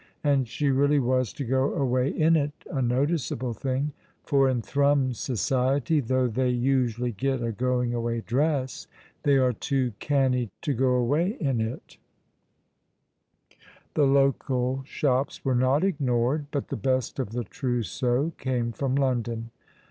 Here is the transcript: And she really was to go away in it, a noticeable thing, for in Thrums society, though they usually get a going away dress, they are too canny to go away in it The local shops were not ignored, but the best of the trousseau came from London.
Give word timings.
And 0.23 0.47
she 0.47 0.71
really 0.71 0.97
was 0.97 1.31
to 1.33 1.43
go 1.43 1.75
away 1.75 2.09
in 2.09 2.35
it, 2.35 2.53
a 2.71 2.81
noticeable 2.81 3.53
thing, 3.53 3.91
for 4.23 4.49
in 4.49 4.63
Thrums 4.63 5.19
society, 5.19 5.99
though 5.99 6.25
they 6.27 6.49
usually 6.49 7.11
get 7.11 7.43
a 7.43 7.51
going 7.51 7.93
away 7.93 8.21
dress, 8.21 8.87
they 9.21 9.37
are 9.37 9.53
too 9.53 9.93
canny 9.99 10.49
to 10.63 10.73
go 10.73 10.95
away 10.95 11.37
in 11.39 11.61
it 11.61 11.97
The 13.93 14.07
local 14.07 14.81
shops 14.87 15.45
were 15.45 15.53
not 15.53 15.83
ignored, 15.83 16.47
but 16.49 16.69
the 16.69 16.77
best 16.77 17.19
of 17.19 17.29
the 17.33 17.43
trousseau 17.43 18.33
came 18.39 18.71
from 18.71 18.95
London. 18.95 19.51